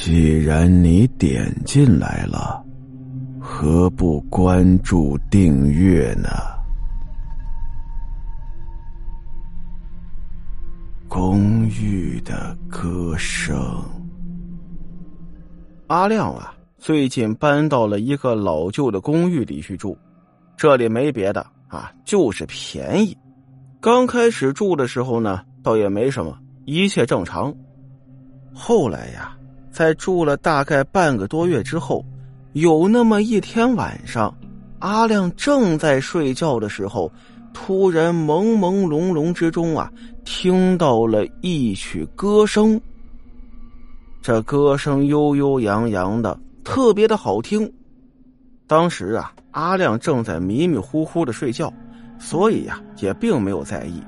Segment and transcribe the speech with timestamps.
[0.00, 2.64] 既然你点进来了，
[3.40, 6.28] 何不关注订阅呢？
[11.08, 13.58] 公寓的歌声。
[15.88, 19.98] 阿亮啊，最近搬到了一个老旧的公寓里去住，
[20.56, 23.18] 这里没别的啊，就是便宜。
[23.80, 27.52] 刚开始住的时候呢，倒也没什么，一切正常。
[28.54, 29.36] 后来呀，
[29.78, 32.04] 在住了大概半个多月之后，
[32.54, 34.36] 有那么一天晚上，
[34.80, 37.08] 阿亮正在睡觉的时候，
[37.54, 39.88] 突然朦朦胧胧之中啊，
[40.24, 42.80] 听到了一曲歌声。
[44.20, 47.72] 这歌声悠悠扬扬的，特别的好听。
[48.66, 51.72] 当时啊，阿亮正在迷迷糊糊的睡觉，
[52.18, 54.02] 所以呀，也并没有在意。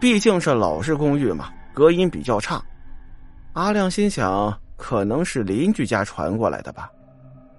[0.00, 2.64] 毕竟是老式公寓嘛，隔音比较差。
[3.52, 6.90] 阿亮心想，可能是邻居家传过来的吧。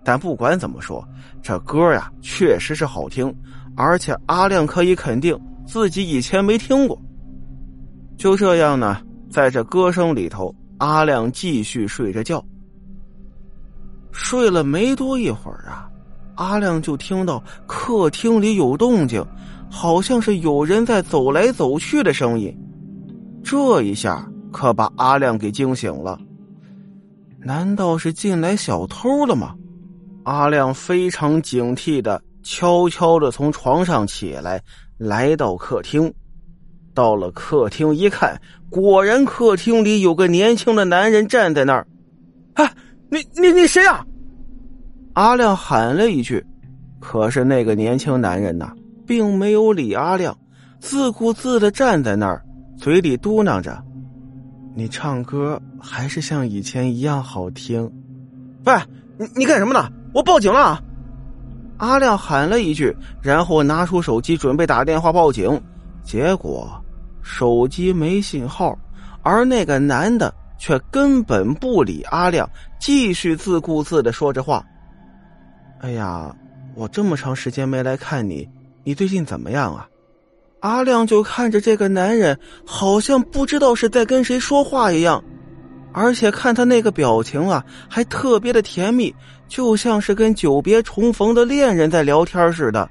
[0.04, 1.08] 但不管怎么说，
[1.42, 3.34] 这歌呀，确实是好听，
[3.78, 7.02] 而且阿亮可以肯定自己以前没听过。
[8.18, 10.54] 就这样呢，在这歌声里头。
[10.80, 12.44] 阿亮继续睡着觉，
[14.12, 15.88] 睡了没多一会儿啊，
[16.36, 19.26] 阿亮就听到客厅里有动静，
[19.72, 22.54] 好像是有人在走来走去的声音。
[23.42, 26.20] 这一下可把阿亮给惊醒了，
[27.46, 29.54] 难道是进来小偷了吗？
[30.24, 34.62] 阿亮非常警惕的悄悄的从床上起来，
[34.98, 36.12] 来到客厅。
[36.94, 41.86] 到了客厅一看，果然客厅里有个年轻的男人站在那儿。
[42.54, 42.72] 啊，
[43.10, 44.06] 你你你谁啊？
[45.14, 46.46] 阿亮喊了一句，
[47.00, 48.72] 可是那个年轻男人呐，
[49.06, 50.38] 并没有理阿亮，
[50.80, 52.42] 自顾自的站在那儿，
[52.78, 53.84] 嘴里嘟囔着
[54.76, 57.92] ：“你唱歌还是像以前一样好听。”
[58.66, 58.74] 喂，
[59.18, 59.92] 你你干什么呢？
[60.14, 60.82] 我报警了！
[61.78, 65.62] 阿亮喊了一句，然后拿出手机准备打电话报警，
[66.04, 66.80] 结果。
[67.22, 68.78] 手机没信号，
[69.22, 72.50] 而那个男的却根本不理阿亮，
[72.80, 74.66] 继续自顾自的说着话。
[75.80, 76.34] 哎呀，
[76.76, 78.48] 我这么长时间没来看你，
[78.84, 79.88] 你最近怎么样啊？
[80.64, 85.22] 阿亮就看着这个男人，好像不知道是在跟谁说话一样，
[85.92, 89.14] 而且看他那个表情啊，还特别的甜蜜，
[89.50, 92.90] 就像是跟久别重逢的恋人在聊天似的。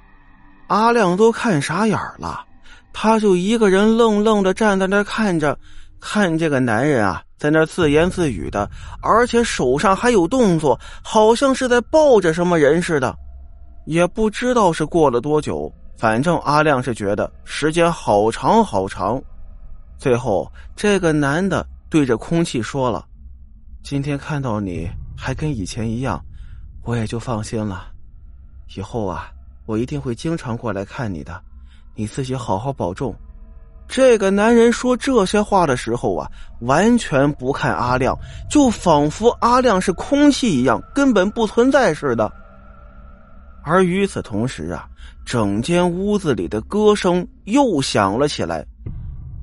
[0.67, 2.45] 阿亮都看傻眼了。
[2.93, 5.59] 他就一个人愣愣的站在那看着，
[5.99, 8.69] 看这个男人啊，在那自言自语的，
[9.01, 13.17] 而且手上还有动作，好像是在抱着什么人似的。
[13.87, 15.73] 也不知道是过了多久，
[16.03, 19.23] 反正阿亮是觉得时间好长好长。
[19.97, 23.07] 最后，这个男的对着空气说了
[23.85, 26.21] ：“今天看到你还跟以前一样，
[26.83, 27.87] 我也就放心了。
[28.75, 29.31] 以后啊，
[29.65, 31.41] 我一定会经常过来看你的。”
[31.95, 33.15] 你自己好好保重。
[33.87, 36.29] 这个男人说这些话的时候啊，
[36.63, 38.19] 完全不看阿亮，
[38.51, 42.29] 就仿佛阿亮是空气一样，根本不存在似的。
[43.63, 44.89] 而与此同时啊，
[45.25, 48.65] 整间屋子里的歌声又响了起来。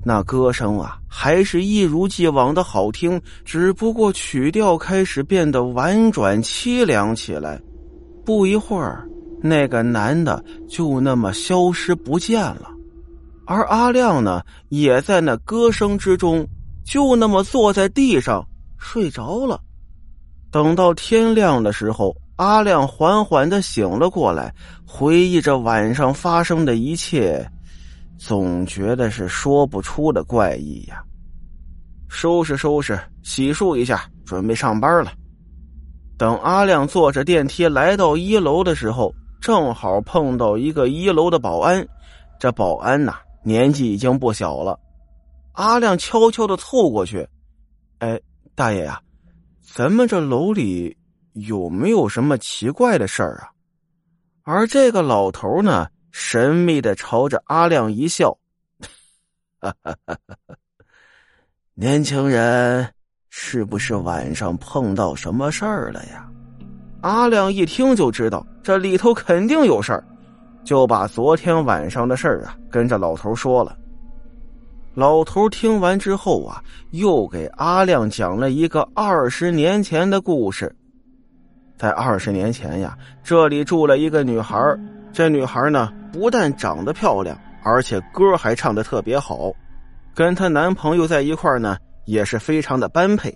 [0.04, 7.62] 那歌声啊，还是一如既往的好听，只不过曲调开始变得婉转凄凉起来。
[8.26, 9.06] 不一会儿。
[9.42, 12.70] 那个男的就那么消失不见了，
[13.46, 16.46] 而阿亮呢，也在那歌声之中，
[16.84, 18.46] 就那么坐在地上
[18.78, 19.58] 睡着了。
[20.52, 24.56] 等到天亮的时候，阿亮缓缓的醒了过来，
[24.88, 27.46] 回忆着晚上发生的一切，
[28.18, 31.04] 总觉得是说不出的怪异呀。
[32.08, 35.12] 收拾收拾，洗漱一下，准备上班了。
[36.18, 39.14] 等阿亮坐着电梯来到一楼的时候。
[39.42, 41.88] 正好碰到一个一楼的保安，
[42.38, 44.78] 这保安呐年纪已经不小了。
[45.54, 47.26] 阿亮悄悄的凑过去
[48.00, 48.20] ：“哎，
[48.54, 49.00] 大爷呀，
[49.62, 50.94] 咱们这楼里
[51.48, 53.50] 有没有什么奇怪的事儿啊？”
[54.44, 58.36] 而这个老头呢，神秘的朝着阿亮一笑
[59.62, 60.56] ：“哈哈哈哈
[61.76, 62.92] 年轻人，
[63.30, 66.28] 是不是晚上碰到什么事儿了呀？”
[67.02, 70.04] 阿亮一听就知道这里头肯定有事儿，
[70.66, 73.78] 就把昨天晚上的事儿啊跟这老头说了。
[74.96, 80.76] 老头听完之后啊，又给阿亮讲了一个二十年前的故事。
[81.80, 84.60] 在二十年前呀，这里住了一个女孩
[85.14, 89.52] 这女孩呢不但长得漂亮，而且歌还唱的特别好，
[90.14, 93.36] 跟她男朋友在一块呢也是非常的般配。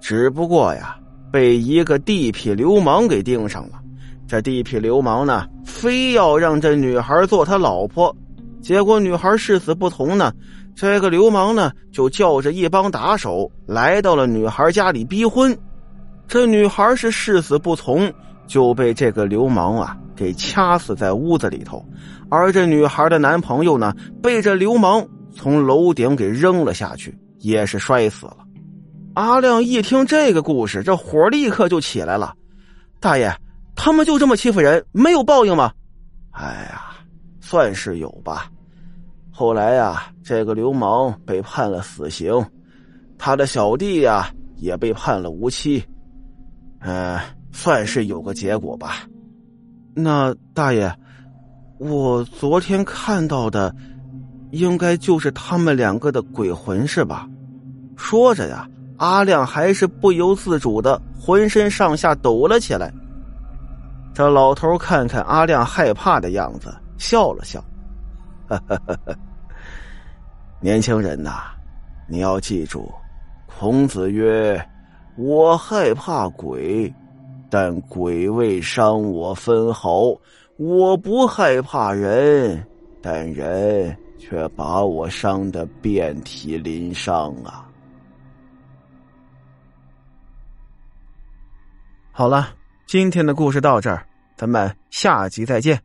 [0.00, 0.98] 只不过呀。
[1.32, 3.80] 被一个地痞流氓给盯上了。
[4.28, 8.14] 这地痞流氓呢，非要让这女孩做他老婆，
[8.62, 10.32] 结果女孩誓死不从呢。
[10.76, 15.58] 这个流氓呢，就叫着一帮打手来到了女孩家里逼婚。
[16.26, 18.12] 这女孩是誓死不从，
[18.46, 21.84] 就被这个流氓啊给掐死在屋子里头。
[22.28, 28.38] 而这女孩的男朋友呢，被这流氓从楼顶给扔了下去，也是摔死了。
[29.14, 32.34] 阿亮一听这个故事，这火立刻就起来了。
[32.98, 33.32] 大爷，
[33.76, 35.70] 他们就这么欺负人，没有报应吗？
[36.32, 36.86] 哎呀，
[37.40, 38.50] 算是有吧。
[39.30, 42.44] 后来呀，这个流氓被判了死刑，
[43.18, 45.84] 他的小弟呀也被判了无期。
[46.84, 47.18] 嗯，
[47.50, 48.98] 算是有个结果吧。
[49.94, 50.94] 那大爷，
[51.78, 53.74] 我昨天看到的，
[54.50, 57.28] 应该就是他们两个的鬼魂是吧？
[57.96, 58.68] 说着呀。
[58.96, 62.92] 阿亮还是不由自主的浑身上下抖了起来。
[64.14, 67.62] 这老头看看阿亮害怕的样子，笑了笑
[68.46, 69.16] ：“呵呵呵
[70.60, 71.42] 年轻人呐，
[72.08, 72.88] 你要记住，
[73.46, 74.64] 孔子曰
[75.16, 76.92] ：‘我害怕鬼，
[77.48, 80.18] 但鬼未伤我分毫；
[80.56, 82.66] 我不害怕人，
[83.00, 87.68] 但人却把我伤得遍体鳞伤啊。’”
[92.10, 92.48] 好了，
[92.86, 94.04] 今天的故事到这儿，
[94.36, 95.80] 咱们下集再见。